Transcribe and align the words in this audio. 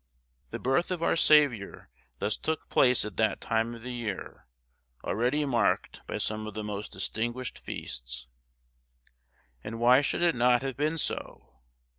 The 0.49 0.57
birth 0.57 0.89
of 0.89 1.03
our 1.03 1.15
Saviour 1.15 1.91
thus 2.17 2.35
took 2.35 2.69
place 2.69 3.05
at 3.05 3.17
that 3.17 3.39
time 3.39 3.75
of 3.75 3.83
the 3.83 3.93
year, 3.93 4.47
already 5.03 5.45
marked 5.45 6.01
by 6.07 6.17
some 6.17 6.47
of 6.47 6.55
the 6.55 6.63
most 6.63 6.91
distinguished 6.91 7.59
feasts. 7.59 8.27
And 9.63 9.79
why 9.79 10.01
should 10.01 10.23
it 10.23 10.33
not 10.33 10.63
have 10.63 10.75
been 10.75 10.97
so? 10.97 11.59